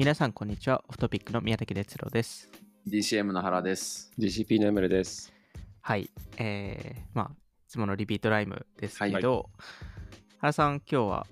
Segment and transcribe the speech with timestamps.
[0.00, 0.82] 皆さん、こんにちは。
[0.88, 2.48] オフトピックの宮崎哲郎です。
[2.88, 4.10] DCM の原です。
[4.18, 5.30] GCP のエムレです。
[5.82, 6.08] はい。
[6.38, 7.36] えー、まあ、い
[7.68, 9.50] つものリピートライムですけど、
[10.38, 11.26] 原さん、今日は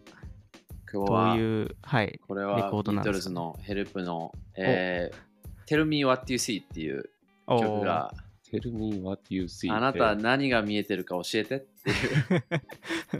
[0.92, 3.12] ど今日は、ういう、はい、レこれはコードビートなんですか？
[3.12, 7.08] ルズのヘルプの、えー、Tell Me What You See っていう
[7.48, 8.12] 曲が、
[8.50, 9.72] Tell me what you see.
[9.74, 12.44] あなた何が見えてるか教えてっていう。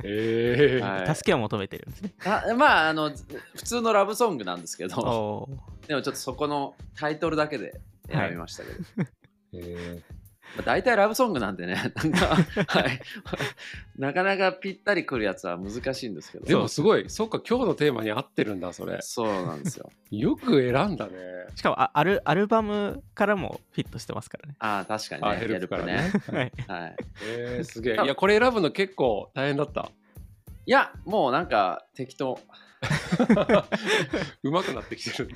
[0.04, 2.12] えーはい助けを求めてるんですね。
[2.24, 3.10] あまあ、あの、
[3.54, 7.80] 普通のラブソングなんですけど、おーでもちょっとそこのタイトルだけで
[8.10, 9.08] 選びましたけど、
[9.54, 10.17] えまあ
[10.64, 13.00] 大体ラブソングなんでね、 なんか、はい、
[13.96, 18.98] なかなかぴったりくるやつは難しいんですけど、ーでもすごい、そっか、今日のテーマに合ってるんだ、それ。
[19.00, 19.90] そうなんですよ。
[20.10, 21.12] よく選んだね。
[21.54, 24.56] しかもあアル、アルバムからもフィットしてますからね。
[24.58, 26.12] ああ、確かにあ、ね、ヘルプからね。
[26.32, 26.52] はい。
[26.66, 26.96] はい。
[27.24, 27.94] えー、すげえ。
[27.94, 29.90] いや、これ選ぶの結構大変だった。
[30.66, 32.38] いや、もうなんか適当。
[34.42, 35.30] うまくなってきてる。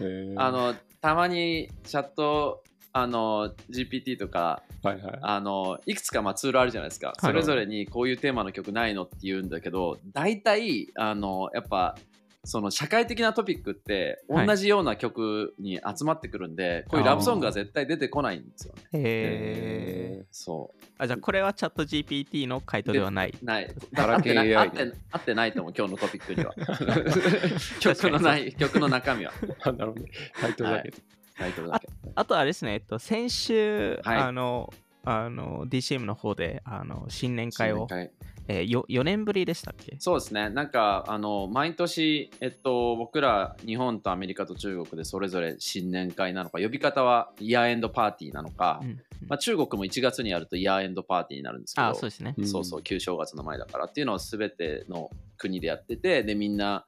[0.00, 2.62] えーあ、の、たまにチャット、
[2.96, 5.18] あの、GPT とか、はいはい。
[5.20, 7.12] あの、いくつかまあツールあるじゃないですか。
[7.18, 11.96] それぞれにこういうテーマの曲ないのって言うんだけど、大体、あの、やっぱ、
[12.44, 18.82] その社会的なトピックってはい同じような曲に集まってくるんで、こういうラブソングは絶対出てこないんですよね。
[18.92, 23.34] えー、そあ、じゃあこれはチャット GPT の回答ではない。
[23.40, 23.44] う。
[23.44, 23.74] ない。
[23.92, 26.54] ガラケー合ってって合ってないと思う、今日のトピックには。
[27.80, 29.32] 曲のない、曲の中身は。
[29.64, 30.10] あなるほどね。
[30.38, 30.98] タイトルだけど。
[31.38, 31.88] タイトルだけ。
[32.14, 34.18] あとあれですね、えっと、先週、はい。
[34.18, 34.72] あの、
[35.04, 38.12] あの DCM の方であの新年会を、新年会。
[38.46, 39.96] えー、よ4年ぶりでしたっけ？
[39.98, 49.00] そうですね、なんかあの毎年、えっと、僕ら日本とアメリカと中国でそれぞれ新年会なのか、呼び方はイヤーエンドパーティーなのか、うんうん。
[49.28, 52.34] まあ、中国も1月にやるとイヤーエンドパーティーになるんですけど、あ、そうですね。
[52.36, 52.46] うん。
[52.46, 56.84] そうそう、旧正月の前だからっていうのを全ての国でやってて、で、みんな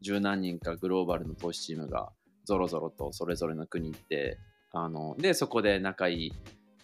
[0.00, 2.10] 十何人かグローバルの投資チームが
[2.44, 4.38] ぞろぞろとそれぞれの国行って、
[4.72, 6.32] あので、そこで仲いい、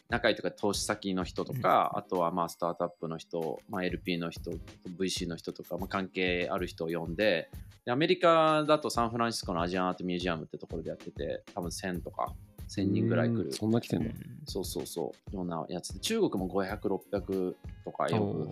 [0.09, 4.51] 仲いいとか投資先の人とか、あとはまあスタートアップの人、まあ、LP の人、
[4.99, 7.51] VC の人とか、まあ、関係ある人を呼んで
[7.85, 12.33] で、アメリカだとサンフランシスコのアジアンアートミュージアムってところでやってて、多分1000とか
[12.69, 13.45] 1000人ぐらい来る。
[13.45, 13.53] うん。
[13.53, 14.07] そんな来てんの？
[14.07, 14.15] うん
[14.49, 18.49] そうそうそう、ようなやつで、中国も500、600とかよく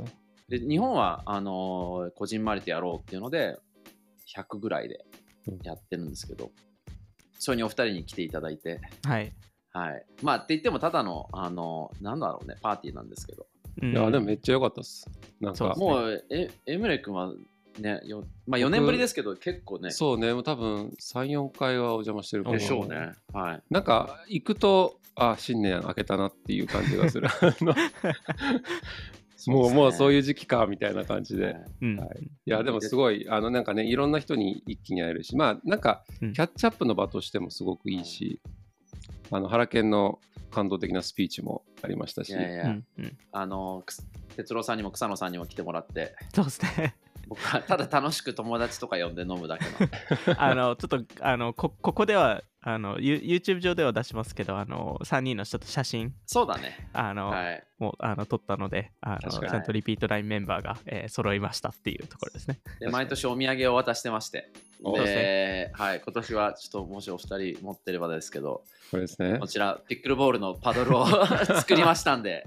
[0.49, 3.59] で日本はあのーこじんまりとやろうっていうので
[4.37, 5.05] 100ぐらいで
[5.63, 6.74] やってるんですけど、そ
[7.51, 9.33] れにお二人に来ていただいて、はい。
[9.73, 13.47] はい、まあって言ってもただの、あのーなんだろうねパーティーなんですけど。
[13.83, 13.93] うん。
[13.93, 15.11] いや、でもめっちゃ良かったっす。
[15.41, 15.59] なんか。
[15.59, 15.87] そうで、すね。
[15.87, 17.33] もうえエムレ君は
[17.81, 19.91] ねよ、まあ、4年ぶりですけど結構ね。
[19.91, 23.13] そうね、もう多分3、4回はお邪魔してるでしょうね。
[23.33, 23.63] はい。
[23.71, 27.29] なんか行くとあ新年明けたなっていう感じがする。
[27.41, 27.75] あの
[29.47, 31.59] もうもうそういいう時期かみたいな感じで、はい。
[32.47, 36.33] やでもすごいあのなんかねいろんな人に一気に会えるしまあなんかうん。
[36.33, 38.41] キャッチアップの場としてもすごくいいし、
[39.31, 40.19] あの原研の
[40.51, 42.31] 感動的なスピーチもありましたし。
[42.31, 43.19] いやいや、うんうん。
[43.33, 43.85] あの
[44.37, 46.15] 哲郎さんにも草野さんにも来てもらって。
[46.35, 46.97] そうですね。
[47.29, 56.89] 僕はただ楽しく友達とか呼んで飲むだけの あの、ちょっと、あの、こここでは、あの、ユ YouTube 上では出しますけど、あの、3人の人と写真、そうだね。
[56.95, 57.65] あの、はい。
[57.79, 62.61] もうあの撮ったのであのちゃんとリピートラインメンバーが、えー揃いましたっていうところですね。
[62.81, 64.51] で毎年お土産を渡してまして。
[64.83, 69.39] おで、はい、今年はちょっともしお二人持ってればですけどこれですね。
[69.39, 71.07] こちらピックルボールのパドルを
[71.61, 72.47] 作りましたんで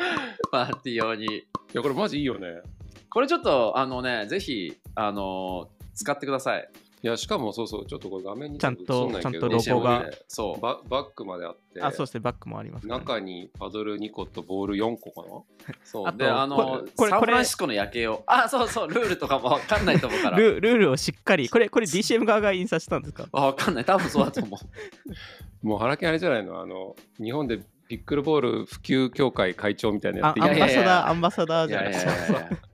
[0.50, 1.26] パーティー用に。
[1.26, 1.42] い
[1.74, 2.62] やこれマジいいよね。
[3.10, 6.68] これちょっとあのねぜひあの使ってください
[7.00, 10.04] いやしかもそうそうちょっとこれ画面にちゃんとちゃんとロゴが。
[10.26, 15.74] そうババッグまであってあ、そうですね、バッグもありますね、中にパドル2個とボール4個かな？
[15.84, 16.06] そう。
[16.08, 16.56] あとであの
[16.96, 18.24] これこれサンの夜景を。
[18.26, 20.38] あそうそうルールとかも分かんないと思うから。
[20.38, 23.28] ルルールをしっかり、これ、これ DCM 側が印刷したんですか？
[23.32, 23.84] あ分かんない。
[23.84, 24.60] 多分そうだと思う。
[25.66, 26.60] もう原研あれじゃないの？
[26.60, 32.12] あの日本でピックルボール普及協会会長みたいなやあアンバサダー、アンバサダーいじゃないですか。
[32.12, 32.20] やい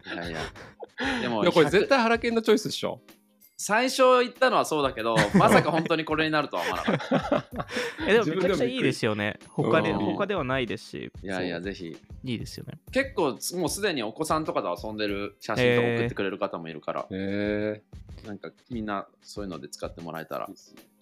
[0.06, 0.40] やいやいや
[1.22, 3.00] でもこれ100絶対原研のチョイスでしょ
[3.56, 7.66] 最初言ったのはそうだけど まさか本当にこれになるとは思わなかった。
[8.06, 9.38] えでもめちゃくちゃいいですよね。
[9.50, 9.98] 他でうん。
[9.98, 11.96] 他ではないですし、いやいやぜひ。
[12.24, 12.78] いいですよね。
[12.90, 17.82] 結構もうすでにお子さんとかと遊んでる写真とか送ってくれる方もいるから、へえ
[18.26, 20.48] なんかみんなそういうので使ってもらえたら。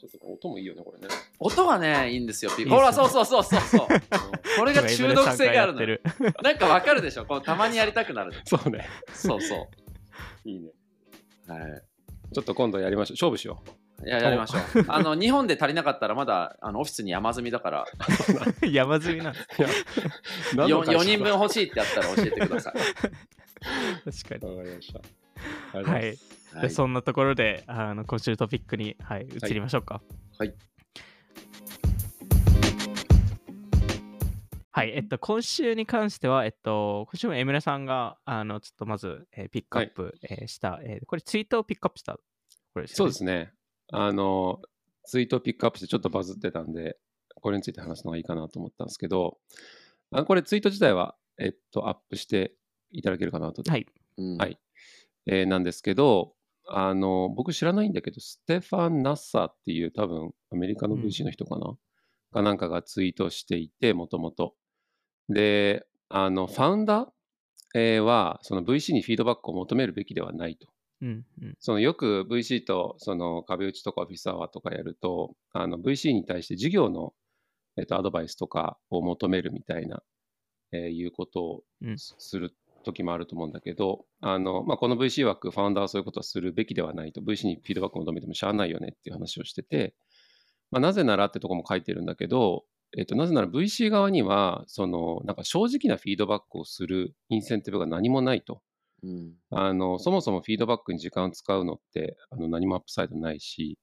[0.02, 1.14] ちょっと音もいいよねこれね。
[1.38, 2.50] 音がねいいんですよ。
[2.56, 3.86] ピほらそうそうそうそうそう。
[4.58, 5.80] これが中毒性があるの
[6.42, 7.24] なんかわかるでしょ？
[7.24, 8.88] こうたまにやりたくなるそうね。
[9.12, 9.68] そうそ
[10.44, 10.70] いいね。
[11.48, 11.82] うはい
[12.32, 13.62] ちょっと今度やりましょう勝負しよ
[14.04, 17.86] いややりましょう あの日本で足りなかったらまだあのオフィスに山積みだから
[18.60, 19.46] る 山積みなんです。
[19.58, 19.68] ういや
[20.56, 22.74] 何の 4, 会社人分欲しいってやったら教えてください
[24.12, 24.56] 確かに。
[24.56, 25.86] わかりましたはいい。
[26.54, 30.02] はいそんなところであの今週のトピックに、はい、移りましょうか。
[30.38, 30.48] はい。
[30.48, 30.56] はい、
[34.80, 42.14] えっと、今週に関しては、えっと、今週も江村さんが、あの、ちょっとまず、えーピックアップ、えーした、えーこれツイートをピックアップした、
[42.72, 43.08] これですそう。
[43.08, 43.52] ですね。
[43.92, 44.62] あの、
[45.04, 46.96] ツイートをピックアップしてちょっとバズってたんで、
[47.34, 49.38] これについて話すのがいいかなと思ったんですけど、
[50.10, 52.54] あこれツイート自体は、えっと、アップして
[52.92, 53.62] いただけるかなと。
[53.68, 53.86] はい。
[54.16, 54.58] うんはい
[55.26, 56.34] えーなんですけど、
[56.66, 61.76] あの、僕知らないんだけど、ステファン・ナッサーっていう多分アメリカの VC の人かな、
[62.32, 64.54] かなんかがツイートしていて、もともと。
[65.32, 67.08] で、あの、ファウンダー、
[67.74, 70.68] えーは、その VC にフィードバックを求めるべきではないと。
[71.00, 71.56] うんうん。
[71.58, 77.12] そのよく VC とその壁打ちとかオフィスアワーとかやると、あの VC に対して事業の、
[77.76, 80.02] えっと、アドバイスとかを求めるみたいな、
[80.72, 81.62] えーいうことを
[81.96, 89.94] する時もあると思うんだけど、あのまあ、この VC 枠、ファウンダーはそういうことはするべきではないと、VC にフィードバックを求めてもしゃあないよねっていう話をしてて、
[90.70, 92.64] まあ、なぜならってとこも書いてるんだけど、
[92.96, 98.60] えっと、なぜなら VC 側には、そのなんか正直なフィードバックをするインセンティブが何もないと。
[99.02, 99.32] うん。
[99.50, 103.78] あのそもそもフィードバックに時間を使うのってあの何もアップサイドないし、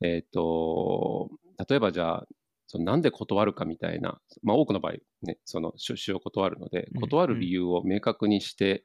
[0.00, 1.30] えっ、と、
[1.68, 2.26] 例えばじゃあ、
[2.66, 8.84] そのなんで断るかみたいな、まあ、多くの場合、ね、その出資を断るのでうん、断る理由を明確にして、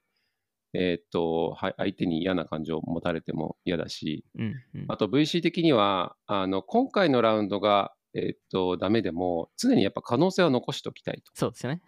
[0.73, 4.85] えっ、と、はい相手に嫌な感情を持たれても嫌だし、うんうん。
[4.87, 11.31] あと VC 的には、あの今回のラウンドが、えっ、と、ダメでも、常にやっぱ可能性は残しておきたいと。
[11.35, 11.81] そうですよね。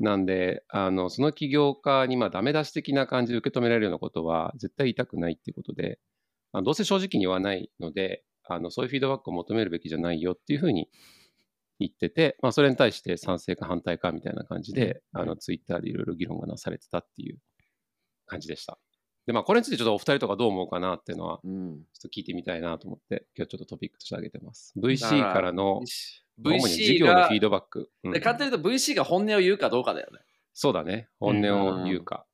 [0.00, 5.98] なんで、あのその起業家にまあダメ出し的な感じで受け止められるようなことは絶対言いたくないっていうことで、
[6.52, 10.88] あのどうせ正直に言わないのであの、そういうフィードバックを求めるべきじゃないよっていうふうに
[11.78, 17.38] 言ってて、まあ、それに対して賛成か反対かみたいな感じで、うんあのツイッターでいろいろ議論がなされてたっていう
[18.26, 18.78] 感じでした。
[19.26, 24.74] で、まあ、これについてちょっとお二人とかどう思うかなっていうのは、うんちょっと聞いてみたいなと思って、今日ちょっとトピックとして挙げてます。
[24.76, 25.80] VC からの、
[26.44, 27.90] 主に事業のフィードバック。
[28.04, 30.18] うんで勝手に言うと VC が本音を言うかどうかだよね。
[30.54, 31.08] そうだね。
[31.20, 32.26] 本音を言うか。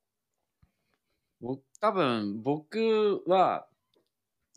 [1.41, 3.69] 僕多分僕は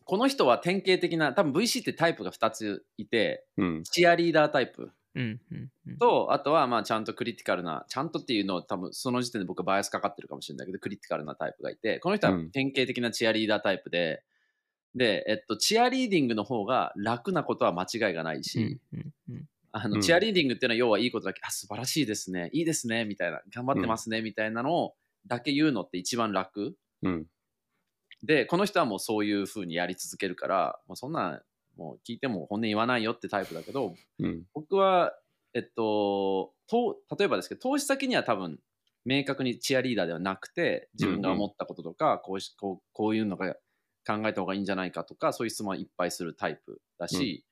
[0.05, 3.83] この人は典型的な多分 VC ってタイプが2ついてうん。
[3.83, 4.93] チアリーダータイプうんうんうん
[5.99, 14.23] とあとはまあちゃんとクリティカルなちゃんとっていうのを多分その時点で僕はバイアスかかってるかもしれないけどクリティカルなタイプがいてこの人はうん典型的なチアリーダータイプで、
[14.95, 18.79] で、えっと、チアリーディングの方が楽なことは間違いがないし、
[19.71, 24.95] あのうんチアリーディングっていうのは要はいいことだけ、あ、素晴らしいですね、いいですね、みたいな、頑張ってますね、みたいなのを
[25.27, 26.75] だけ言うのって一番楽。
[27.03, 27.25] うん。
[28.23, 31.41] で、この人はもうそういう風にやり続けるから、もうそんな、
[31.77, 34.43] もう聞いても本音言わないよってタイプだけど、うん。
[34.53, 35.13] 僕は、
[35.53, 38.59] えっと、と例えばですけど、投資先には多分、
[39.03, 43.55] 明確にチアリーダーではなくて、自分が思ったこととか、こうしこうこういうのが
[44.05, 47.45] 考えた方がいいんじゃないかとか、そういう質問はいっぱいするタイプだし、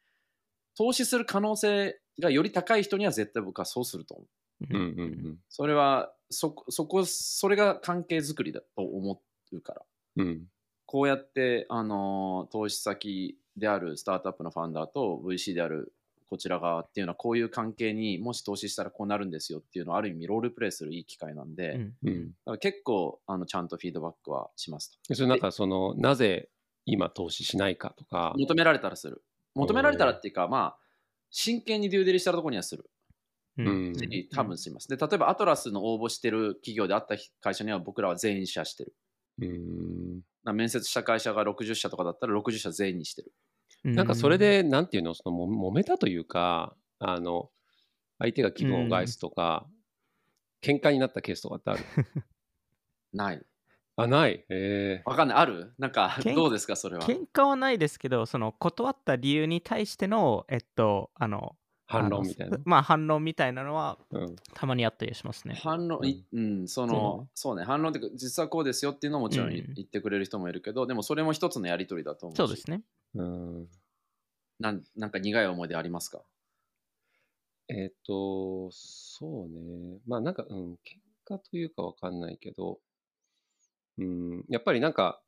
[0.78, 4.28] 投資する可能性がより高い人には絶対僕はそうすると思う。
[4.70, 4.82] うん。
[4.82, 5.38] うん。
[5.50, 9.22] それは、そこ、そこ、それが関係づくりだと思
[9.52, 9.82] うから。
[10.18, 10.48] うん。
[10.86, 15.94] こうやって、あのー投資先であるスタートアップのファウンダーと VC である
[16.30, 22.28] こちら側っていうのはこういう関係にもし投資したらこうなるんですよっていうのをある意味ロールプレイするいい機会なんで、うんうん。
[22.28, 25.16] だから結構あのちゃんとフィードバックはしますと。
[25.16, 26.50] それなんかその、なぜ
[26.86, 29.24] 今投資しないかとか、求められたらする。
[29.56, 30.78] 求められたらっていうか、まあ、
[31.32, 32.90] 真剣にデューデリしたところにはする。
[33.58, 33.94] ううん
[34.32, 34.88] 多分します。
[34.88, 38.94] で、例えばアトラスの応募してる企業であった会社には僕らは全員社してる。
[39.42, 40.22] うん。
[40.44, 43.34] な面接した会社が60社とかだったら60社全員にしてる。
[43.84, 47.50] なんかそれで、なんていうの、そのも揉めたというか、あの、
[48.20, 49.68] 相手が気分を害すとか、
[50.62, 51.84] 喧嘩になったケースとかってある？
[53.14, 53.46] ない。
[53.96, 54.46] あ、ない。
[54.50, 55.38] えわかんない。
[55.38, 55.74] ある？
[55.78, 57.04] なんかどうですかそれは？
[57.04, 61.56] 喧嘩はないですけど、その断った理由に対しての、えっと、あの、
[61.90, 62.58] 反論みたいな。
[62.66, 64.36] まあ反論みたいなのはうん。
[64.54, 65.56] たまにあったりしますね。
[65.56, 72.38] 反論、いうん、その、そうね、反論って実はこうですよっていうのももちろんうん言ってくれる人もいるけど、でもそれも一つのやりとりだと思うし。
[72.38, 72.84] そうですね。
[73.16, 73.70] うん
[74.60, 76.22] なんなんか苦い思い出ありますか？
[77.70, 80.00] えっ、と、そうね。
[80.06, 82.80] まあなんか、うん、喧嘩というかわかんないけど、
[83.98, 85.22] うん、やっぱりなんか、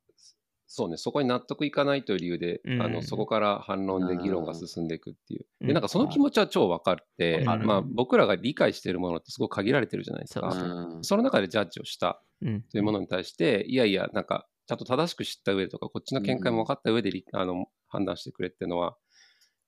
[0.74, 2.82] そうね、そこに納得いかないという理由で、うん。
[2.82, 5.44] あのそこから反論で議論が進んでいくっていう。
[5.60, 5.66] うん。
[5.66, 7.66] で、なんかその気持ちは超わかって、わかる。
[7.66, 10.50] まあ僕らが理解しているものってすごく限られてるじゃないですか。
[10.50, 11.04] そうん。
[11.04, 12.62] その中でジャッジをしたうん。
[12.62, 18.96] というものに対して、いやいや、なんか、ちゃんと正しく知った上でとか、こっちの見解も分かった上でり、あの判断してくれっていうのは、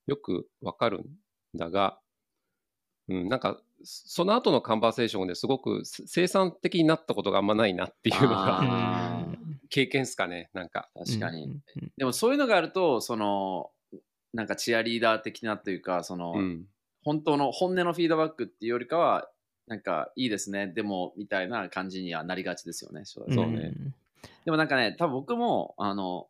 [0.06, 1.04] よく分かるん
[1.54, 1.98] だが、
[3.08, 8.62] うん、なんか、その後のカンバーセーションですごくせ生産的になったことがあんまないなっていうのが、
[9.74, 10.88] 経験っすかね、なんか。
[10.94, 11.58] 確かに。
[11.96, 13.72] でもそういうのがあると、その、
[14.32, 16.66] なんかチアリーダー的なというか、その、うん。
[17.02, 19.28] 本当の本音のフィードバックっていうよりかは、
[19.66, 23.04] なんかいいですね、でもみたいな感じにはなりがちですよね。
[23.04, 23.72] そうそうね
[24.44, 26.28] でもなんかね、多分僕もあの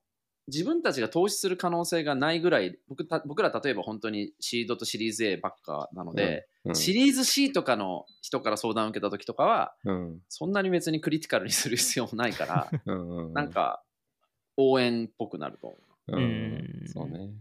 [0.49, 10.21] 自分たちが投資する可能性がないぐらい、僕た僕ら例えば本当にシードとシリーズ A ばっかなので、うんシリーズ C とかの人から相談を受けた時とかは、うん。
[10.31, 13.83] そんなに別にクリティカルにする必要もないから、 うんうんなんか
[14.57, 15.77] 応援っぽくなると思
[16.09, 16.17] う。
[16.17, 16.85] うん。
[16.85, 17.35] ん、そうね。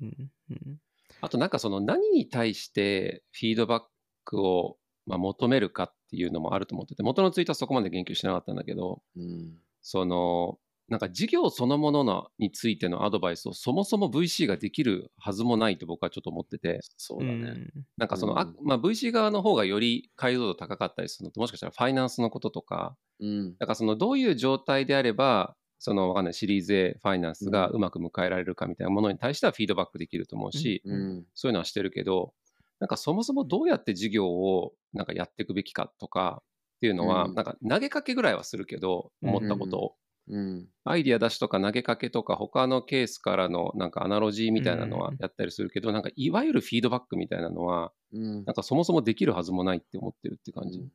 [0.00, 0.04] う。
[0.04, 0.30] うん。
[0.50, 0.80] うん。
[1.20, 3.84] あとなんかその何に対してフィードバッ
[4.24, 9.58] クをまあ求めるかっていうのもあると思ってて、元のツイートはそこまで言及しなかったんだけど、うん。
[9.82, 17.66] そのなんか事業そのもののについてのアドバイスをそもそも VC ができるはずもないと僕はちょっと思ってて、そうだね。
[17.96, 23.56] なんかその、あうんまあ、VC 側の方がより解像度高かったりするのと、もしかしたらファイナンスのこととか、うん。
[23.58, 31.24] だからそのどういう状態であれば、そのわかんないシリーズ A ファイナンスがうまく迎えられるかみたいなものに対してはフィードバックできると思うし、うん。
[31.34, 32.32] そういうのはしてるけど、
[32.78, 36.42] なんかそもそもどうやって事業をなんかやっていくべきかとか
[36.76, 39.94] っていうのは、うんなんか投げかけぐらいはするけど、思ったことを。
[40.28, 40.68] うん。
[40.84, 50.86] アイディア出しとか投げかけとか他のケースからのなんかアナロジーみたいなのはやったりするけど、なんかいわゆるフィードバックみたいなのは、うんなんかそもそもできるはずもないって思ってるって感じ。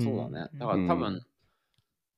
[0.00, 0.48] そうだね。
[0.54, 1.26] だから多分、うん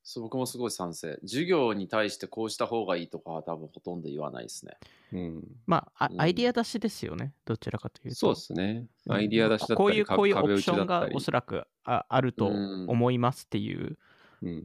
[0.09, 1.19] そう僕もすごい賛成。
[1.23, 4.77] 授業に対してこうした方がいいとかは多分ほとんど言わないですね。
[5.13, 7.35] うん、まあ、アイディア出しですよね。
[7.45, 8.15] どちらかというと。
[8.15, 8.87] そうですね。
[9.07, 13.99] うんアイディア出しだったり、こういう、こういうオプションがおそらくああるとうん思いますっていううん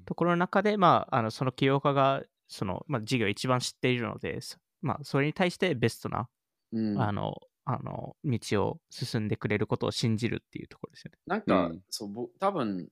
[0.06, 6.28] ところの中で、まあ、あのその起業家がその、まあ、事業を一番知っているので、そまあ、それに対してベストな、
[6.74, 7.36] うん、あの
[7.66, 11.18] あの道を進んでくれることを信じるっていうところですよね。
[11.28, 11.82] なんか、うん。
[11.90, 12.90] そうぼ多分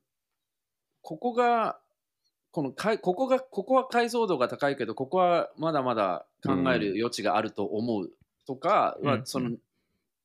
[1.02, 1.80] ここが
[2.52, 8.12] このかいここがここは解像度が高いけどここはまだまだ考える余地があると思う
[8.46, 9.26] とかは、うん。
[9.26, 9.52] その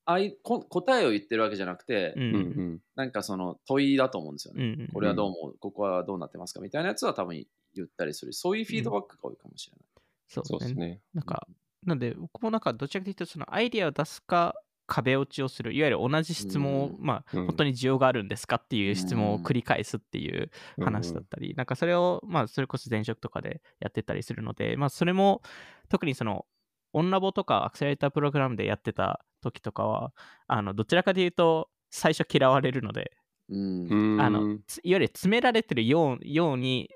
[0.07, 2.23] あいこ答えを言ってるわけじゃなくて、うん。
[2.23, 2.39] うんう
[2.75, 2.81] ん。
[2.97, 4.65] なんかその問いだと思うんですよね。
[4.65, 6.61] うんこれはどう思う、ここはどうなってますか？
[6.61, 7.45] みたいなやつは多分
[7.75, 8.33] 言ったりする。
[8.33, 9.87] そういうフィードバックが多いかもしれない。
[10.29, 11.01] そうそうですね。
[11.13, 11.47] なんか、
[11.85, 14.55] なんで、僕もなんか、どちらかというと、そのアイディアを出すか、
[14.87, 16.97] 壁落ちをする、いわゆる同じ質問を、うん。
[16.99, 17.47] まあ、うん。
[17.47, 20.51] 本当に需要があるんですかっていう質問を繰り返すっていう
[20.83, 25.43] 話だったり、なんかそれを、まあ、それこそ前職とかでやってたりするので、まあ、それも、
[25.89, 26.47] 特にその、
[26.95, 30.13] オンラボとかアクセラレータープログラムでやってた時とかは、
[30.47, 33.13] あの、どちらかというと、最初嫌われるので、
[33.49, 33.87] うん。
[33.89, 34.21] うん。
[34.21, 36.91] あの、ついわゆる詰められてるようように、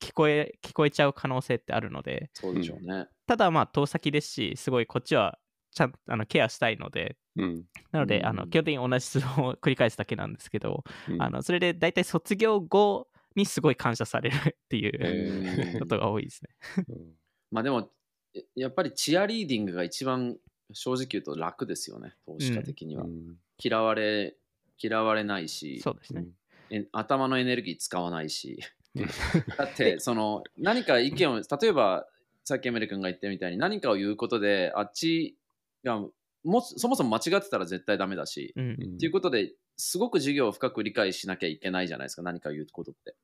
[0.00, 3.06] 聞こえ、聞こえちゃう可能性ってあるので、そうでしょうね。
[3.26, 5.38] ただまあ遠先ですし、すごいこっちは
[5.70, 7.64] ちゃんあのケアしたいので、うん。
[7.92, 8.26] なので、うん。
[8.26, 11.22] あの基本的に同じ質問を繰り返すだけなんですけど、うん。
[11.22, 15.78] あのそれで大体卒業後にすごい感謝されるっていうえー。
[15.80, 16.84] ことが多いですね。
[16.88, 17.12] うん。
[17.50, 17.90] まあでも、
[18.34, 20.36] えやっぱりチアリーディングが一番
[20.72, 23.04] 正直言うと楽ですよね、投資家的には。
[23.04, 23.36] うん。
[23.62, 24.36] 嫌われ、
[24.78, 26.26] 嫌われないし、そうですね。
[26.70, 28.58] え頭のエネルギー使わないし。
[28.94, 29.06] うん。
[29.56, 32.06] だって、 その、何か意見を、例えば、
[32.44, 35.36] さっきエメリ君が言ったみたいに何かを言うことで、あっち
[35.84, 36.00] が
[36.44, 38.64] もそもそも間違ってたら絶対ダメだし、うん。
[38.64, 43.14] うんっていうことですごく授業を深く理解しなきゃいけないじゃないですか、何か言うことって。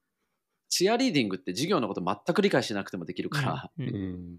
[0.69, 4.39] チアリーディングって授業のこと全く理解しなくてもできるから、うん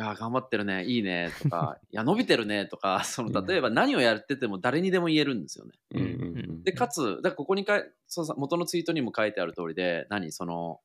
[0.00, 5.72] やー、頑張ってるね、いいねとか、 いや、伸びてるねとか、 そうんの例えば何をやってても誰にでも言えるんですよね。
[5.90, 10.80] うんうんで、かつ、だここにかいそ元のツイートにも書いてある通りで、何、その、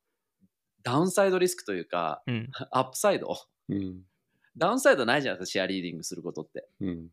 [0.84, 2.50] ダウンサイドリスクというか、うん。
[2.72, 3.36] アップサイド、
[3.70, 4.04] うん。
[4.58, 6.68] ダウンサイドないじゃないですか、シェアリーディングすることって。
[6.80, 7.10] うん。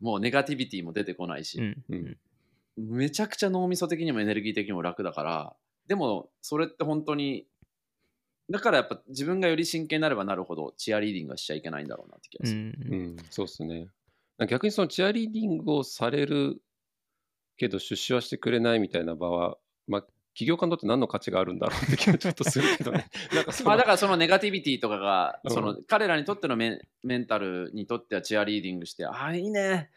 [0.00, 2.18] もうネガティビティも出てこないし、うんうん。
[2.76, 5.56] めちゃくちゃ脳みそ的にもエネルギー的にも楽だから、
[5.86, 7.46] でも、それって本当に、
[8.50, 12.60] だからやっぱ自分がより真剣になればなるほど、チアリーディングはしちゃいけないんだろうなって気がする。
[12.60, 13.88] うんうんそうですね。
[14.48, 16.60] 逆にそのチアリーディングをされる
[17.56, 19.56] けど出資はしてくれないみたいな場は、
[19.86, 20.02] まあ、
[20.34, 23.08] 企業家にとって何の価値があるんだろうって気はちょっとするけどね。
[23.34, 29.90] なんかまあだからそのネガティビティとかが、うんその彼らにとってのメンメンタルにとってはチアリーディングして、ああ、いいね、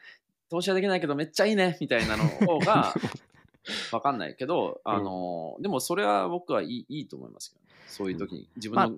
[0.50, 2.94] 投資はできないけどめっちゃいいね、みたいなの方が
[3.92, 8.50] わかんないけど、あの、でもそれは僕はいいいいと思いますけど、ね、そういう時に。
[8.56, 8.98] 自分まの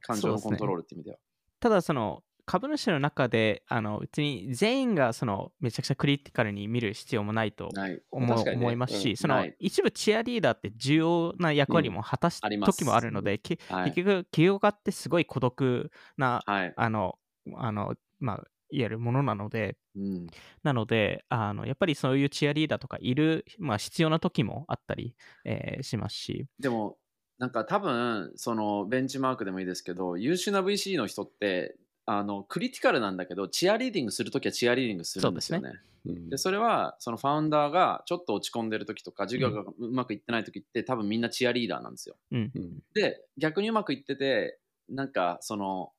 [0.00, 1.18] 感情のコントロールって意味では。
[1.60, 7.70] ただその株主の中であの別に全員がそのめちゃくちゃクリティカルに見る必要もないと。
[8.10, 8.52] 思,、ね。
[8.52, 9.16] 思いますし、うん。
[9.16, 13.84] その一部チアリーダーって重要な役割も果たしす時もあるので、きはい。
[13.92, 16.74] 結局起業家ってすごい孤独なはい。
[16.76, 17.18] あの
[17.56, 18.44] あのまあ
[18.74, 20.26] いわゆるものなのでうん。
[20.62, 25.14] なのであのやっぱりそういうチアリーダーとかいる、まあ、必要な時もあったり、
[25.44, 26.96] えーしますし、でも、
[27.38, 31.76] なんか多分そのベンチマークでもいいですけど優秀な VC の人って
[32.06, 35.70] あのクリティカルなんだけどチアリーディングするときはチアリーディングするんですよね。
[36.06, 42.16] うんでそれはそのファウンダーがちょっと落ち込んでる時とか授業がうまくいってない時って多分みんなチアリーダーなんですよ。
[42.30, 44.58] うんうんで逆にうまくいってて
[44.90, 45.92] なんかその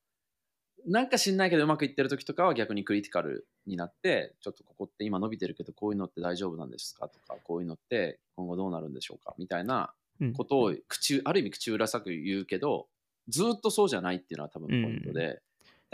[0.85, 10.33] なんか知んないけどうまくいってる時とかは逆にクリティカルになってちょっとここって今伸びてるけどこういうのって大丈夫なんですかとかこういうのって今後どうなるんでしょうかみたいなうん。
[10.33, 12.87] ことを口ある意味口うらさく言うけど
[13.27, 15.41] ずっとそうじゃないっていうのは多分ポイントで、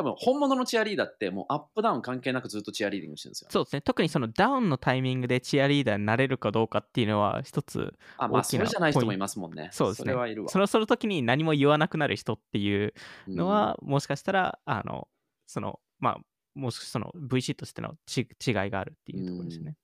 [0.02, 3.48] 多分本物のチアリーダーってもうアップダウン関係なくずっとチアリーディングしてるんですよ。
[3.52, 9.70] そうですね特にそのダウンのタイミングでチアリーダーになれるかどうかっていうのは一つあまあ大きなそれじゃない人もいますもんね。
[9.72, 10.50] そうですねそれはいるわ。
[10.50, 12.94] そのその時に何も言わなくなる人っていう
[13.28, 15.08] うんのは、もしかしたらあの
[15.46, 16.18] そのまあ
[16.56, 19.76] もしその VC としてのち違いがあるっていうところですね。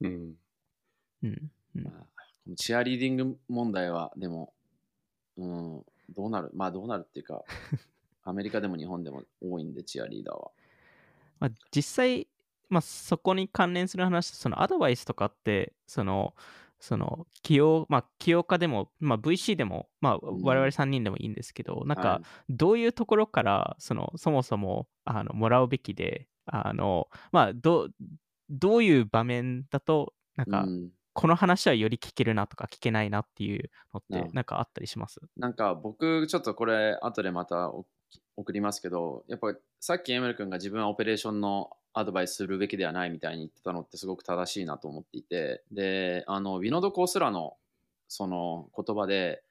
[0.00, 0.34] うん
[1.22, 2.06] うんうんまあ
[2.44, 4.54] このチアリーディング問題はでも、
[5.36, 6.50] うん、どうなる？
[6.54, 7.42] まあどうなるっていうか
[8.26, 10.50] アメリカでも日本でも多いんでチアリーダーは。
[11.38, 12.28] まあ、実際、
[12.68, 16.34] まあ、そこに関連する話そのアドバイスとかってその
[16.80, 20.42] その起業、まあ、起業家でも、まあ、VC でも、まあ、うん。
[20.42, 27.88] 我々3人でもいいんですけど、なんはかどういうところからそのそもそもあのもらうべきであの、まあ、ど
[28.50, 30.90] どういう場面だとなんか、うん。
[31.18, 35.18] この話はより聞けるなとか聞けないなっていうのってうんなんかあったりします？
[35.38, 37.86] なんか僕ちょっとこれ後でまたお
[38.36, 47.56] 送りますけどやっぱさっきエムル君が自分はオペレーションのアドバイスするべきではないみたいに言ってたのってすごく正しいなと思っていてであのウィノード・コースラの
[48.08, 49.42] その言葉で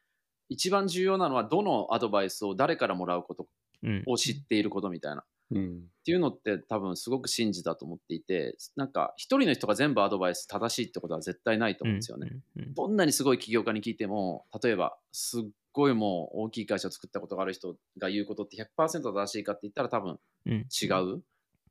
[0.49, 3.47] 一番重要なのはどのアドバイスを誰からもらうこと
[3.83, 4.03] うん。
[4.07, 5.23] を知っていることみたいな。
[5.51, 5.83] うん。
[5.99, 12.31] っていうのって多分すごく真実だと思っていてなんか一人の人が全部アドバイス正しいってことは絶対ないと思うんですよね。
[12.57, 12.63] うん。
[12.63, 12.73] うん。
[12.73, 15.43] どんなにすごい起業家に聞いても例えばすっ
[15.75, 21.23] ごいもう大きい会社を作ったことがある人が言うことって100%正しいかって言ったら多分うん違う。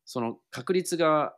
[0.05, 1.35] その確率が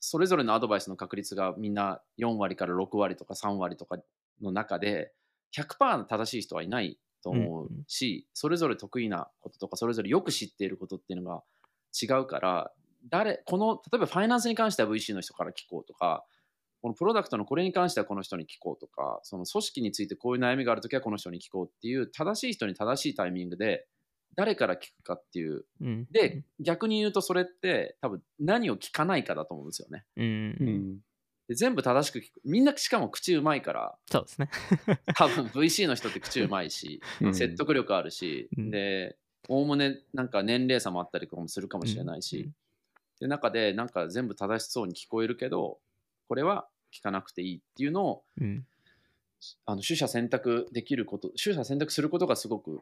[0.00, 3.98] それぞれのアドバイスの確率がみんな4割から6割とか3割とか
[4.42, 5.12] の中で
[5.56, 11.42] 100%正しい人はいないと思うし、それぞれ得意なこととかそれぞれよく知っていることっていうのが
[12.00, 12.72] 違うから
[13.08, 16.24] 誰この例えばファイナンスに関しては VC の人から聞こうとか
[16.82, 23.86] このプロダクトのこれに関してはこの人に聞こうとかその組織についてこういう悩みがあるときはこの人に聞こうっていう正しい人に正しいタイミングで
[24.36, 25.64] 誰から聞くかっていう。
[25.80, 26.06] うん。
[26.12, 30.04] で、逆に言うとそれって多分何を聞かないかだと思うんですよね。
[30.16, 30.24] うん。
[30.24, 30.98] うん。
[31.48, 32.40] で全部正しく聞く。
[32.44, 34.50] みんなしかも口うまいから、そうですね。
[35.16, 37.34] 多分 VC の人って口うまいし、うん。
[37.34, 38.70] 説得力あるし、うん。
[38.70, 39.16] で、
[39.48, 42.50] おおむねなんか年齢差もあったりとかもするかもしれないし、
[43.20, 45.78] で中でなんか全部正しそうに聞こえるけど、
[46.28, 48.66] これは聞かなくていいっていうのをうん
[49.64, 52.80] あの取捨選択できること、取捨選択することがすごく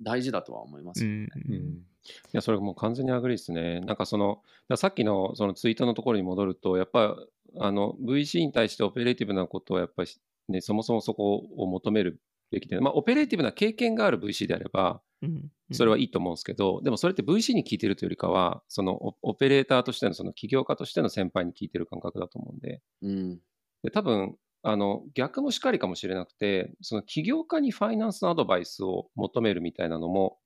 [0.00, 1.10] 大事だとは思いますよ。
[1.10, 3.80] うんうんいや、それもう完全に agree ですね。
[3.80, 4.40] なんかその、
[4.76, 7.16] さっきのそのツイートのところに戻ると、やっぱ
[7.58, 10.10] あの VC に対して operative なことはやっぱり、
[10.48, 15.50] ね、そもそもそこを求めるべきで、まあ、 operative な経験がある VC であれば、うん。
[15.72, 23.40] それはいいと思うんですけど、でもそれって VC に聞いてるというよりかは、そのオオペレーターとしての、その起業家としての先輩に聞いてる感覚だと思うんで、うん。
[23.82, 30.38] で多分あの逆もしかりかもしれなくて、その起業家にファイナンスのアドバイスを求めるみたいなのも、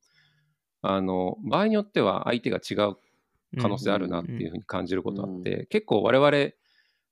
[0.81, 2.97] あの場合によっては相手が違う
[3.59, 6.51] 可能性あるなっていうふうに感じることあって、結構我々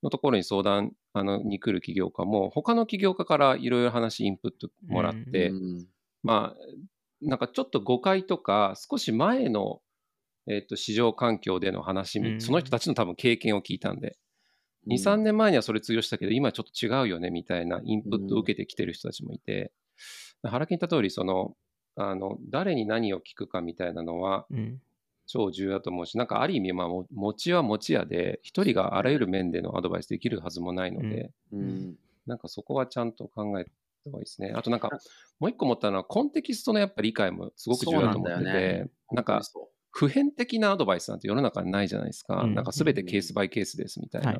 [0.03, 5.87] のところに相談あのに来る起業家も、他の起業家からいろいろ話、インプットもらって、うん。
[6.23, 6.57] まあ、
[7.21, 9.81] なんかちょっと誤解とか、少し前の、
[10.47, 12.41] えっと市場環境での話、うん。
[12.41, 14.17] その人たちの多分経験を聞いたんで、
[14.87, 19.71] 2、3年前にはそれ通用したけど、今ちょっと違うよねみたいなインプットを受けてきてる人たちもいて、
[20.43, 21.55] 原木に言った通り、その、
[21.95, 24.81] あの誰に何を聞くかみたいなのはうん
[25.29, 31.95] 超重要だと思うし、なんかある意味、まあ、も持ちは持ちやで、一人があらゆる面でのアドバイスできるはずもないので、うん。
[32.25, 33.69] なんかそこはちゃんと考えた
[34.05, 34.53] 方がいいですね。
[34.55, 34.89] あとなんか、
[35.39, 38.91] もう一個思ったのは、コンテキストのやっぱ理解もすごく重要だと思ってて、なんだよね。
[39.11, 39.41] なんか、
[39.91, 42.41] 普遍的なアドバイスなんて世の中にないじゃないですか。
[42.41, 42.55] うん。
[42.55, 44.39] なんか全てケースバイケースですみたいな。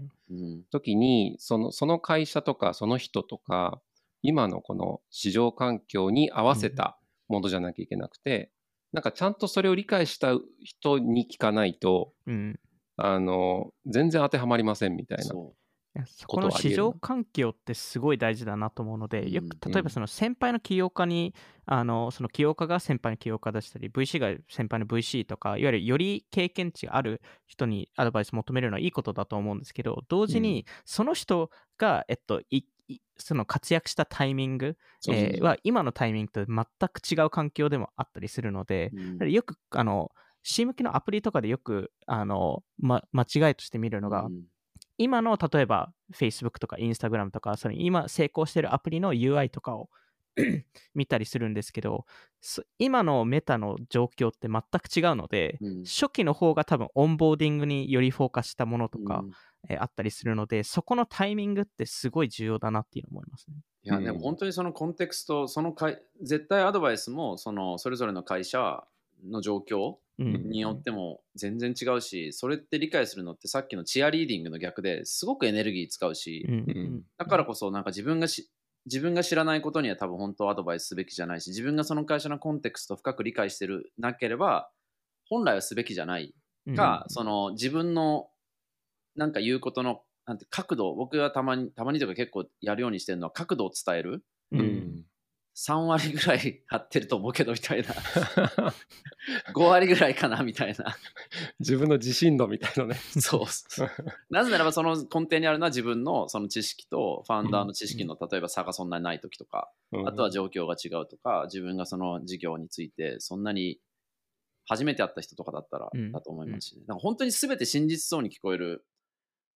[0.72, 3.80] 時にその、その会社とか、その人とか、
[4.24, 6.98] 今のこの市場環境に合わせた
[7.28, 8.52] ものじゃなきゃいけなくて、
[8.92, 12.60] なんかちゃんとそれを理解した人に聞かないと、うん。
[12.98, 15.24] あの、全然当てはまりませんみたいな。
[15.24, 19.50] そこの市場環境ってすごい大事だなと思うので、ようん。
[19.50, 21.34] く例えばその先輩の起業家に、
[21.66, 32.42] あのその起業家が先輩の起業家だしたり、VC が先輩の VC とか、いわゆるより経験値がある人にアドバイス求めるのはいいことだと思うんですけど、同時にその人が、えっと、
[33.18, 34.78] その活躍したタイミング、
[35.42, 39.32] は今のタイミングと全く違う環境でもあったりするので、うん。
[39.32, 40.12] よくあの
[40.44, 44.44] C 向きのアプリとかでよくあの、ま、間違いとして見るのが、うん。
[44.98, 49.90] 今の例えば Facebook とか Instagram とかその今成功してるアプリの UI とかを
[50.96, 52.06] 見たりするんですけど
[52.40, 55.84] そ今のメタの状況って全く違うので、うん。
[55.84, 59.32] 初期の方が多分オンボーディングによりフォーカスしたものとか、うん
[59.70, 63.58] えーあったりするのでそこのタイミングってすごい重要だなっていうのを思いますね。
[63.84, 64.04] いや、うん。
[64.04, 68.86] でも本当にそのコンテクスト、そのかい絶対アドバイスもそのそれぞれの会社
[69.24, 70.52] の状況うん。
[70.52, 76.54] によっても全然違うし、それって理解するのってさっきのチアリーディングの逆ですごくエネルギー使うし、うん。
[76.56, 77.06] うん。
[77.18, 78.52] だからこそなんか自分がし
[78.86, 84.72] 自分が知らないことには多分本当はアドバイスすべきじゃないし、自分がその会社のコンテクストを深く理解してるなければ、
[85.30, 86.34] 本来はすべきじゃない
[86.66, 86.76] うん。
[86.76, 88.30] か、その自分の
[89.20, 94.24] なんか言うことのなんて角度、僕はたまに、たまにとか結構やるようにしてるのは角度を伝える。
[94.52, 95.06] ううんん
[95.58, 97.88] 3割ぐらい 合ってると思うけどみたいな。
[99.54, 100.96] 5割ぐらいかなみたいな。
[101.60, 102.96] 自分の自信度みたいなね。
[102.96, 103.42] そう。
[104.30, 109.70] なぜならばその根底にあるのは自分のその知識とファウンダーの知識の例えば差がそんなにない時とか、
[110.06, 113.82] あとは状況が違うとか、自分がその事業についてそんなに
[114.66, 118.86] 初めて会った人とかだったらうんだと思いますし、ねなんか本当に全て真実そうに聞こえる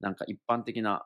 [0.03, 1.05] なんか一般的な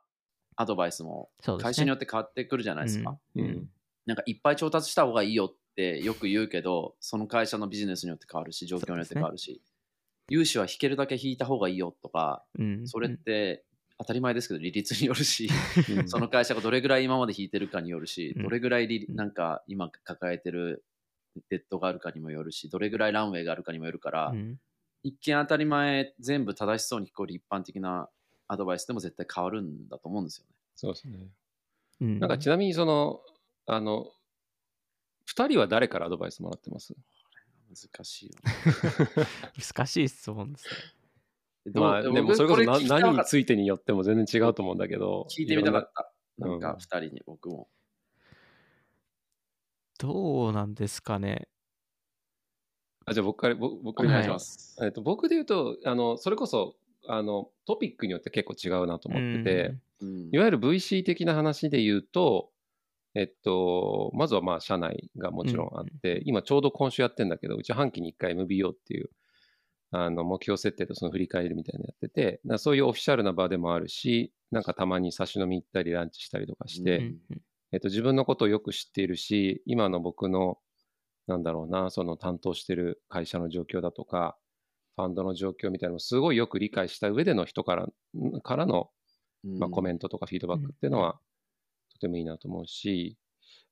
[0.56, 1.30] アドバイスも
[1.62, 3.18] 会社によって変わってくるじゃないですか。
[3.36, 3.46] うん。
[3.46, 3.70] うん。
[4.08, 9.62] なんかいっぱい調達した方がいいよってよく言うけど、その会社のビジネスによって変わるし、状況によって変わるし、
[10.30, 12.88] 融資は引けるだけ引いた方がいいよとか、うん。
[12.88, 13.64] それって
[14.00, 15.48] 当たり前ですけど、利率によるし、
[15.96, 16.10] うん。
[16.10, 18.44] その会社がどれぐらい今まで引いてるかによるし、うん。
[18.44, 20.84] どれぐらいなんか今抱えてる
[21.50, 24.60] デッドがあるかにもよるし、どれぐらいランウェイがあるかにもよるから、うん。
[25.04, 28.10] 一見当たり前全部正しそうに聞こえる一般的な
[28.48, 30.56] アドバイスでも絶対変わるんだと思うんですよね。
[30.76, 31.28] そうですね。
[32.02, 33.22] うんなんかちなみにその、
[33.66, 34.12] あの、
[35.28, 36.96] 2人は誰からアドバイスもらってます？
[37.70, 39.28] 難しいよね。
[39.58, 40.66] 難しい質問です
[41.66, 41.72] ね。
[41.74, 45.28] まあでもそれこそ何についてによっても全然違うと思うんだけど。
[45.30, 46.14] 聞いてみたかった。
[46.38, 47.68] ななんか二人に僕も。
[50.00, 51.50] どうなんですかね。
[53.06, 54.34] あじゃあ僕から、僕僕お願いしま。
[54.34, 54.86] ますす。
[54.86, 56.76] えっと、僕で言うと、あの、それこそ、
[57.08, 60.30] あの、トピックによって結構違うなと思ってて、うん。
[60.32, 62.50] いわゆる VC 的な話で言うと、
[63.16, 69.10] えっと、まずはまあ社内がもちろんあって、今ちょうど今週やってんだけど、うち半期に1回 MBO っていう
[69.92, 77.18] あの目標設定とその振り返りみたいなのやってて、そういうオフィシャルな場でもあるし、なんかたまに差し飲み行ったりランチしたりとかして、うん
[77.72, 80.58] えっと、自分のことをよく知っているし、今の僕の、
[81.28, 84.38] なんだろうな、その担当してる会社の状況だとか、
[84.98, 88.90] ファンドの状況みたいなのをすごいよく理解した上での人からんからの、
[89.44, 91.20] まあ、コメントとかフィードバックっていうのは
[91.94, 93.16] とてもいいなと思うし、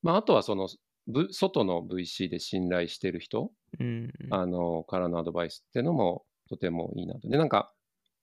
[0.03, 0.69] まあ、あとはその、
[1.07, 7.27] ぶ外の VC で信頼してる人、うんあのからのアドバイスっていうのもとてもいいなと。
[7.27, 7.73] で、なんか、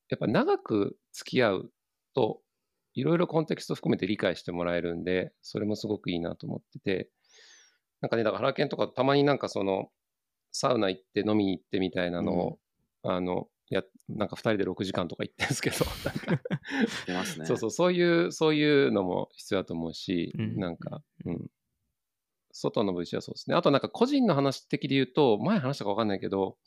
[0.09, 1.73] やっぱ長く付き合う
[2.15, 2.41] と、
[2.95, 7.11] いろいろコンテクスト含めて理解してもらえるんで、それもすごくいいなと思ってて、
[8.01, 9.91] なんかね、だから原研とかたまになんかその、
[10.51, 12.59] サウナ行って飲みに行ってみたいなのを、
[13.03, 16.43] あの、や、なんか2人で6時間とか行ってんですけど、なんか
[17.07, 17.47] 出ますね。
[17.47, 21.47] そうそう、そういう、そういうのも必要だと思うし、うんなんか、うん。
[22.53, 23.57] 外の VC はそうですね。
[23.57, 26.59] あとなんか個人の話的で言うと、前話したか分かんないけど、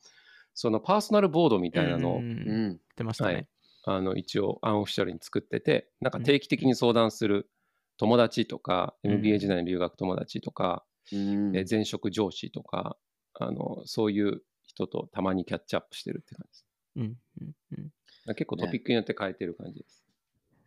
[0.56, 2.26] そのパーソナルボードみたいなのを、うんう
[2.74, 2.80] ん。
[2.96, 3.48] 出ましたねはい。
[3.88, 7.52] あの一応アンオフィシャルに作ってて、なんか定期的に相談する
[7.98, 12.98] 友達とか、うん MBA 時代の留学友達とか、うんえ前職上司とか、
[13.36, 14.42] あのそういう
[14.76, 16.66] 人とたまにキャッチアップしてるって感じです。
[16.98, 18.36] うんうんうん。
[18.36, 20.04] 結構トピックによって変えてる感じです。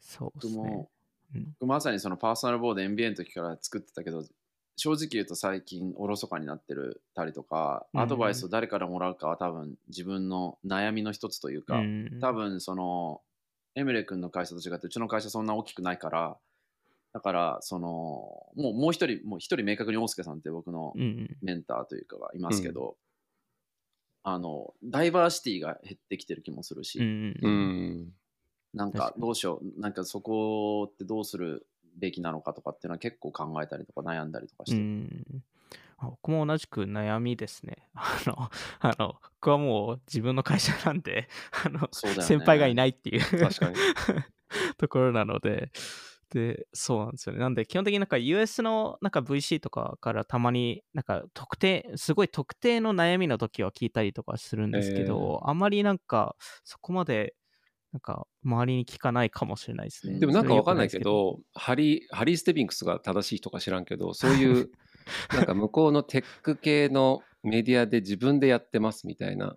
[0.01, 0.63] そうですね。
[0.63, 0.91] 僕も。
[1.35, 1.55] うん。
[1.61, 4.25] 僕まさにそのパーソナルボード MBA の時から作ってたけど、
[4.77, 12.19] 正直言うと最近おろそかになってるたりとか、うんアドバイスを誰からもらうかは多分自分の悩みの一つというか、うん。
[12.21, 13.21] 多分その
[13.75, 16.37] エムレ君の会社と違ってうちの会社そんな大きくないから
[17.13, 20.93] だからそのもうもう一人もう一人明確に大輔さんって僕の
[21.43, 22.97] メンターというかがいますけど、
[24.23, 28.13] あのダイバーシティが減ってきてる気もするし、うん。
[28.75, 29.81] なんかどうしよう。
[29.81, 35.09] なんかそこってどうするべきなのかとかっていうのは結構考えたりとか悩んだりとかして、
[36.01, 37.89] 僕も同じく悩みですね。
[37.95, 38.51] あの、
[38.81, 41.29] あの僕はもう自分の会社なんで、
[41.65, 41.89] あの、ね。
[42.23, 43.23] 先輩がいないっていう。
[44.79, 45.71] ところなので、
[46.31, 47.41] で、そうなんですよね。
[47.41, 57.35] なんで、基本的になんか US のなんか VC とかからたまになんか特定、すごい特定の悩みの時は聞いたりとかするんですけど、あまりなんかそこまで
[57.93, 60.15] なんか周りに聞かないかもしれないですね。
[60.15, 64.71] うんでもなんかわかんないけど、ハリー、ハリー・ステビンクスが正しいとか知らんけど、 そういう、
[65.35, 69.57] なんか向こうのテック系のメディアで自分でやってますみたいな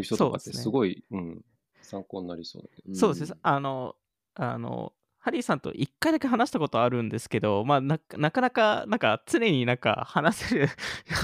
[0.00, 1.44] 人とかってすごい、うん、
[1.82, 2.94] 参考になりそうだけど。
[2.94, 3.38] そうですね。
[3.42, 3.94] あの、
[4.34, 10.68] あの、ハリーさんと一回だけ話したことあるんですけど、まあ、ななかなか、なんか常になんか話せる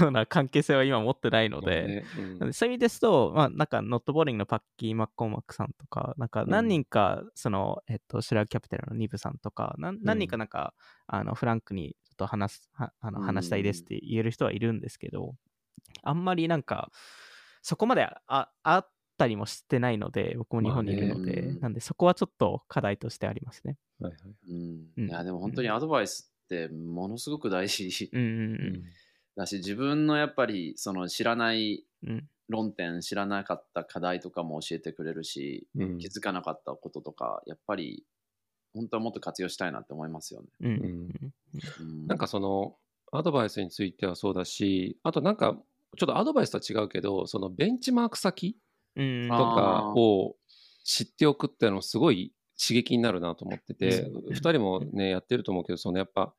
[0.01, 2.05] ような関係性は今持ってないので、ね。
[2.17, 2.39] うん。
[2.39, 10.73] なんういう意味ですと、まあ、なんか、ノットボーリングのパッキー・マッコーマックさんとか、なんか、何人か、その、えっと、シュラーキャピタルのニブさんとか、何人かなんか、
[11.07, 13.25] あの、フランクにちょっと話す、はあのうん。
[13.25, 15.35] 話したいですって言える人はいるんですけど、
[16.03, 16.91] あんまりなんか、
[17.61, 21.59] そこまでああったりもしてないので、僕も日本にいるので、まあねうん。
[21.61, 23.77] なんで、そこはちょっと課題としてありますね。
[23.99, 24.21] はいはい。
[24.49, 24.87] うん。
[24.97, 28.25] うんいやでも本当にアドバイスってものすごく大事うんう
[28.55, 28.83] ん
[29.35, 31.85] だし自分のやっぱりその知らない
[32.47, 35.97] 論点知らなかった課題とかも教えてくれるしうん。
[35.99, 38.03] 気づかなかったこととかやっぱり
[38.73, 40.47] 本当はもっと活用したいなって思いますよね。
[40.61, 40.67] うん。
[40.67, 41.33] うん。
[41.79, 42.07] うん。
[42.07, 42.77] なんかその
[43.11, 45.57] アドバイスについてはそうだし、あとなんか
[45.97, 48.64] ちょっとアドバイスとは違うけど、そのベンチマーク先うん
[48.95, 50.35] とかを
[50.83, 56.33] 知っておくっていうのもすごい刺激になるなと思ってて、そう2人もね、やってると思うけど、そのやっぱ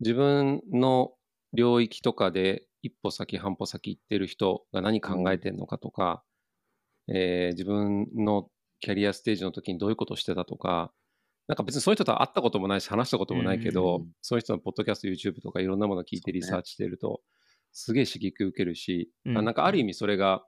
[0.00, 1.12] 自分の
[1.52, 6.24] 領域とかで一歩先半歩先行ってる人が何考えてるのかとか、
[7.08, 8.48] えー自分の
[8.80, 10.92] キャリアステージの時にどういうことをしてたとか、
[11.46, 17.20] なんか別にそういう人と会ったこともないし話したこともないけど、うんそういう人のポッドキャスト、YouTube とかいろんなものを聞いてリサーチしてると、
[17.72, 19.38] すげえ刺激受けるし、うん。
[19.38, 20.44] あなんかある意味それが、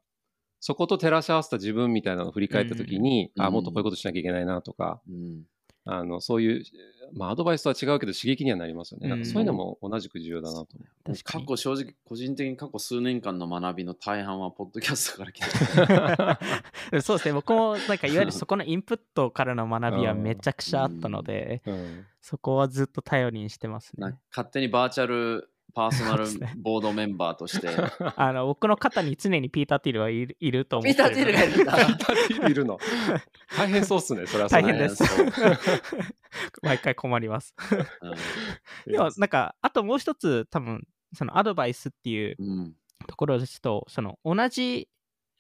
[0.65, 5.43] そこと照らし合わせた自分みたいなのを振り返った時に、うんあ、もっとこういうことしなきゃいけないなとか、うん
[5.87, 6.65] あのそういう、
[7.13, 9.09] まあ、アドバイスとは違うけど刺激にはなりますよね。
[9.11, 11.13] なんかそういうのも同じく重要だなと思う。
[11.13, 11.45] 確かに。
[11.45, 17.03] 過去正直個人的に過去数年間の学びの大半はポッドキャストから来てる。
[17.03, 24.19] そうですね、僕もなんかいわゆるそこのインプットからの学びはめちゃくちゃあったので、うんそこはずっと頼りにしてますね。
[24.31, 26.25] 勝手にバーチャルパーソナル
[26.57, 27.69] ボードメンバーとして。
[28.17, 31.73] あの僕の肩に常にピーター・ティルはいるいると思ってピーター・ティルがいるんだ。
[31.75, 32.79] ピーターティルいるの？
[33.59, 35.03] 大変そうっすね、それはそれ大変です。
[36.63, 37.55] 毎回困ります。
[38.87, 42.75] うんでもなんか、あともう一つ多分、そのアドバイスっていううん
[43.07, 44.89] ところですと、その同じ、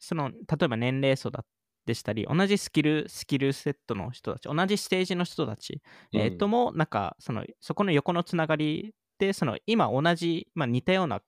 [0.00, 1.44] その例えば年齢層だ
[1.86, 8.94] でしたり、同じスキル、スキルセットの人たち、同じステージの人たち、えーとも、なんかその、そこの横のつながりで、
[9.32, 11.22] その今同じ、まあ、似たような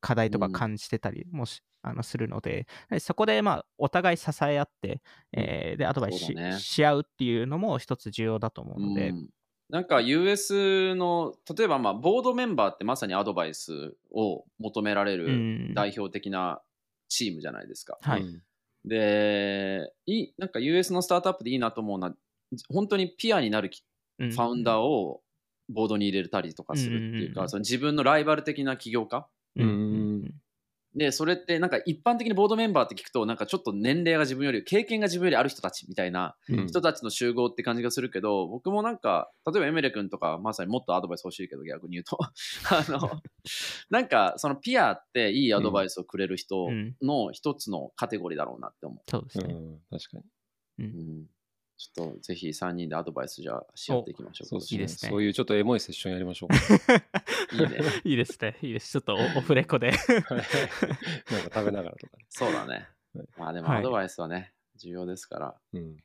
[0.00, 0.52] 課題とかうん。
[0.52, 2.66] 感じてたりもし、あのするので、
[3.00, 5.00] そこでまあお互い支え合って、
[5.32, 6.58] えーでアドバイスし,、ね。
[6.58, 9.28] し合うっていうのも一つ重要だと思うので、うん。
[9.70, 15.74] なんか US の例えばまあボードメンバーってまさにアドバイスを求められうるん。
[15.74, 16.62] 代表的な
[17.08, 17.98] チームじゃないですか。
[18.00, 18.22] はい。
[18.22, 18.42] うん。
[18.84, 22.14] でいいなんか US のスタートアップでいいなと思うのは
[22.72, 23.70] 本当にピアになる
[24.18, 25.20] ファウンダーを
[25.68, 27.34] ボードに入れたりとかするっていううんうんうんうん。
[27.34, 29.26] かその自分のライバル的な起業家？
[29.56, 29.68] うんう
[30.26, 30.34] ん
[30.94, 36.66] でそれってなんか一般的にボードメンバーって聞くとなんかちょっと年齢が自分より経験が自分よりある人たちみたいなうん。
[36.66, 42.18] 人たちの集合って感じがするけど、僕もなんか、例えばエメレ君とか、まさにもっとアドバイス欲しいけど、逆に言うと、
[42.70, 43.20] あの、
[43.90, 46.96] なんか、そのピアっていいアドバイスをくれる人うん。
[47.02, 49.54] の一つのカテゴリーだろうなって思そうですね。
[49.54, 50.24] うん確かに。
[50.78, 50.82] う。
[50.82, 51.26] うん、
[51.78, 54.48] ちょっとぜひ3人でアドバイスじゃあし合っていきましょう。
[54.48, 54.80] そうですね。
[54.80, 56.56] いいですねそういうちょっとエモいセッションやりましょうか。
[57.52, 57.78] いいね。
[58.04, 58.56] いいですね。
[58.62, 58.90] いいです。
[58.90, 59.92] ちょっとおオフレコで。
[59.92, 60.44] は いなんか
[61.54, 62.26] 食べながらとかね。
[62.28, 63.28] そうだねはい。
[63.38, 65.54] まあでもはいアドバイスはね、重要ですから。
[65.72, 65.96] うん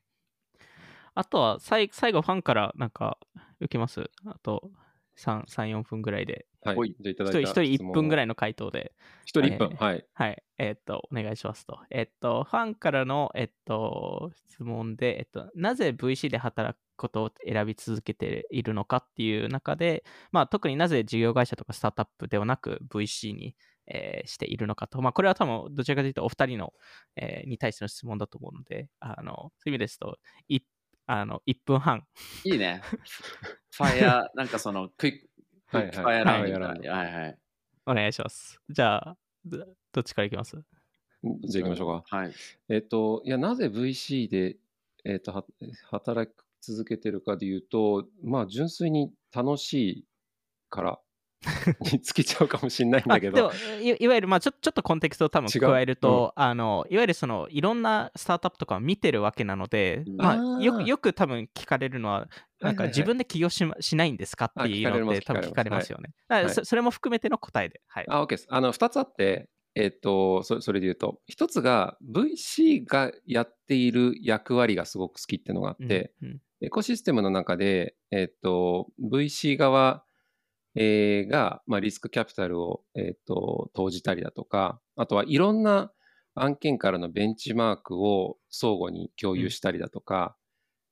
[1.16, 3.20] あとは最最後ファンからなんか
[3.60, 4.10] 受けます？
[4.26, 4.72] あと
[5.18, 6.48] 3、3 4分ぐらいで。
[6.64, 6.96] はい。
[7.00, 8.26] じゃあいただいた一人一人1分ぐらい。
[8.26, 8.94] いの回答で。
[9.26, 9.70] 一人1分。
[9.74, 10.06] えはい。
[10.14, 10.44] はい。
[10.58, 11.80] えーっと、お願いしますと。
[11.90, 23.56] えーっと、ファンからの、えっと、質問で、えっと、なぜ VC で働くことを選び続けているのかっていう中で、まあ、特になぜ事業会社とかスタートアップではなく VC に、
[23.88, 25.02] えーしているのかと。
[25.02, 26.74] まあ、これは多分、どちらかというと、お二人の、
[27.18, 30.62] えーに対しての質問だと思うので、あの、そういう意味ですと、い
[31.06, 32.06] あの1分半。
[32.46, 32.82] いいね。
[33.76, 37.38] Fire、なんかその、 quick、quick fire round みたいなはいはいはい。
[37.86, 38.60] お願いします。
[38.70, 40.58] じゃあ、どどっちからいきます？
[41.46, 42.18] じゃあ行きましょうか。
[42.18, 42.34] はい。
[42.70, 44.58] えっと、いや、なぜ VC で、
[45.04, 45.46] えっと、は
[45.90, 50.06] 働き続けてるかでいうと、まあ、純粋に楽しい
[50.70, 51.00] から
[51.82, 53.50] に尽きちゃうかもしれないんだけど。
[53.50, 60.16] あでも、いいわゆる、まあちょ、ちょっとコンテクストを多分加えると、あのいわゆるそのいろんなスタートアップとかを見てるわけなので、うん。
[60.18, 62.28] まあ、よくよく多分聞かれるのは、
[62.62, 65.90] なんか自分で起業し,、ましないんですかっていうのって多分聞かれます。
[65.90, 66.12] よね。
[66.30, 66.50] はい。
[66.50, 67.82] そそれも含めての答えで。
[67.88, 68.06] はい。
[68.08, 68.48] あ、OK です。
[68.50, 80.06] あの、2つあって、えっ、とそ、それで言うと、一つが VC がやっている役割がすごく好きっていうのがあって、うんエコシステムの中で、えっ、と、VC 側、
[80.76, 85.92] えーが、まあ、リスクキャピタルを、えっ、と、投じたりだとか、あとはいろんな
[86.36, 90.36] 案件からのベンチマークを相互に共有したりだとか、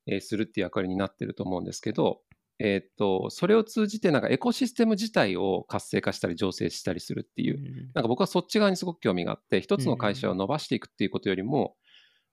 [0.06, 2.20] えーするっていう役割になってると思うんですけど、
[2.58, 11.74] えっ、と、それを通じてなんかエコシステム自体を活性化したり醸成したりするっていうう、んなんか僕はそっち側にすごく興味があって、一つの会社を伸ばしていくっていうことよりも、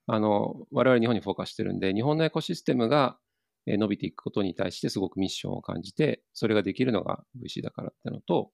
[0.06, 3.29] あの、我々日本にフォーカスしてるんで、日本のエコシステムがえー
[3.66, 8.50] 伸びていくことに対してすごくミッションを感じて、それができるのが VC だからってのと、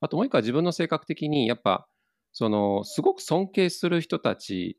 [0.00, 1.86] あともう一個は自分の性格的に、やっぱ、
[2.32, 4.78] その、すごく尊敬する人たち、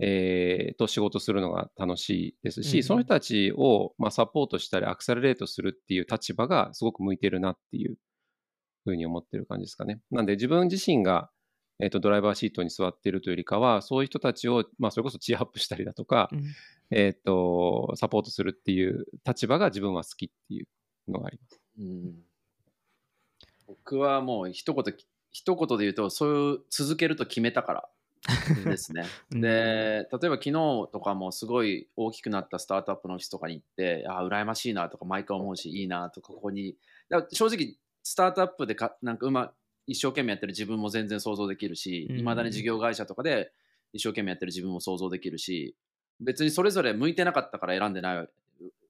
[0.00, 7.96] えーと仕事するのが楽しいですし、うんその人たちを、まあ、サポートしたり、アクセラレートするっていう立場がすごく向いてるなっていう
[8.84, 10.00] ふうに思ってる感じですかね。
[10.10, 11.30] なんで自分自身が、
[11.80, 16.44] えーとドライバーシートに座っているというよりかは、そういう人たちを、まあ、それこそチアアップしたりだとか、うん
[16.90, 20.66] えっ、と、サポートするっていう立場が自分は好きっていう
[21.10, 21.60] のがあります。
[21.78, 22.14] うん
[23.66, 27.88] 僕はもう一言き一言で言うとそういう続けると決めたから
[28.64, 29.04] ですね。
[29.32, 30.52] うんで例えば昨日
[30.92, 36.76] とかもすごい大きくなったスタートアップのオフィスとかに行ってああ羨ましいなとか毎回思うしいいなとかここに
[37.32, 39.52] 正直スタートアップでかなんかうま
[39.86, 43.52] 一生懸命やってる自分も全然想像できるしうんいま、未だに事業会社とかで
[43.92, 45.76] 一生懸命やってる自分も想像できるし
[46.20, 48.28] 別にそれぞれ向いてなかったから選んでない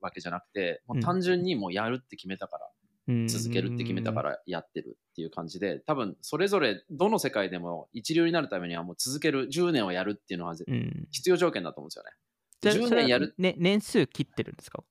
[0.00, 2.68] わけじゃなくてもう単純にもうやるって決めたから
[3.28, 10.54] 続けるって決めたからやってるっていう感じで多分それぞれどの世界でも一流になるためにはもう続ける10年をやるっていうのは
[11.10, 12.10] 必要条件だと思うんですよね。
[12.62, 14.82] 10じゃあそれは年やるね、年数切ってるんですか？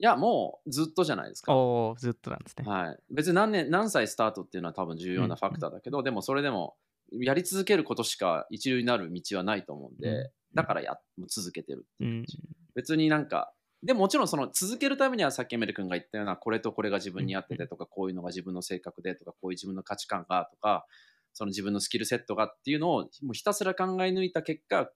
[0.00, 1.52] いやもうずっとじゃないですか。
[1.54, 2.64] おおずっとなんですね。
[2.64, 6.76] はい、別に何年何歳スタートっていうのは多分重要なファクターだけど、でもそれでも
[7.10, 10.30] やり続けることしか一流になる道はないと思うんで、うん。
[10.54, 12.38] だからや続けてるってうんいう感じ。
[12.76, 20.86] 別になんかでももちろんその続けるためにはさっきエメル君が言ったようなこれとこれが自分に合っててとかこういうのが自分の性格でとかこういう自分の価値観がとか
[21.32, 24.90] その自分のスキルセットがっていうのをもうひたすら考え抜いた結果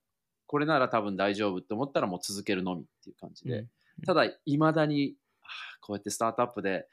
[0.46, 3.68] これなら多分大丈夫って思ったらもう続けるのみっていう感じで、うん
[4.06, 5.14] ただいまだに
[5.80, 6.86] こうやってスタートアップで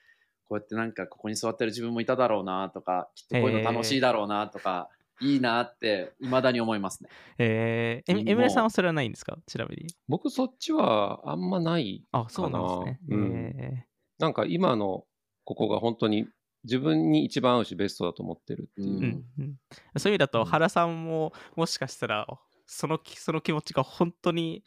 [0.47, 4.89] こうやってなんかここに座ってる自分もいただろうなとかきっとこういうの楽しいだろうなとか、
[5.21, 7.09] いいなっていまだに思いますね。
[7.37, 9.37] えー、えもうエムレさんはそれはないんですか？
[9.45, 9.87] ちなみに。
[10.07, 12.03] 僕そっちはあんまない。
[12.11, 12.99] あ、そうなんですね。
[13.09, 13.85] うんえ
[14.17, 15.05] なんか今の
[15.45, 16.27] ここが本当に
[16.63, 18.87] 自分に一番合うしベストだと思ってるっていう。
[18.87, 19.55] ーうんうんうん
[19.97, 22.27] そういう意味だと、うん原さんももしかしたら
[22.65, 24.63] そのきその気持ちが本当に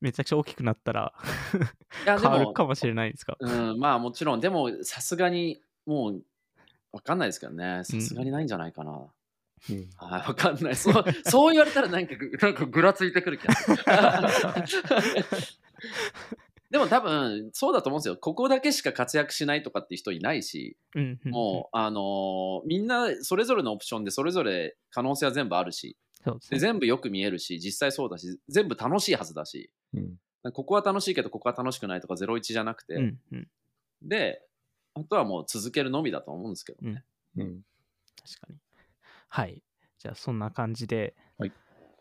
[0.00, 1.12] めちゃくちゃ大きくなったら
[2.04, 3.36] いや で変わるもかもしれないですか？
[3.38, 6.22] うん、まあもちろん、でもさすがにもう
[6.92, 8.92] わかんないですけどね、さすがにないんじゃないかな。
[8.92, 8.94] う
[9.74, 10.76] んはい、わかんない。
[10.76, 13.76] そうそう言われたらなんかぐなんかぐらついてくる気がする。
[16.70, 18.16] でも多分そうだと思うんですよ。
[18.16, 26.60] ここだけしか活躍しないとかっていう人いないし、うんうんもう、あのーみんなそれぞれのオプションでそれぞれ可能性は全部あるし、でそうですね。
[26.60, 29.79] 全部よく見えるし、実際そうだし、全部楽しいはずだし、うん
[30.52, 33.48] ここは楽しいけどここは楽しくないとか01じゃなくて、うんうん、
[34.02, 34.42] で、
[34.94, 37.04] あとはもう続けるのみだと思うんですけどね。
[37.36, 37.60] うん
[38.20, 38.58] 確かに。
[39.28, 39.62] はい。
[39.98, 41.52] じゃあ、そんな感じで、はい。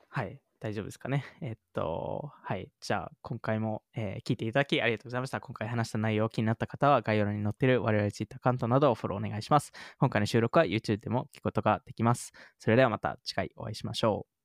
[0.09, 0.41] はい。
[0.59, 1.23] 大丈夫ですかね。
[1.41, 2.69] えっと、はい。
[2.81, 5.39] じゃあ、今回も、えー聞いていただきありがとうございました。
[5.39, 9.71] 今回話した内容気になった方は、概要欄に載っている我々ツイッターアカウントなどをフォローお願いします。
[9.99, 12.33] 今回の収録は YouTube でも聞くことができます。
[12.57, 14.38] それではまた次回お会いしましょう。